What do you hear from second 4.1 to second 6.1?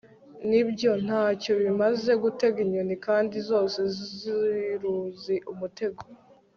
ziruzi umutego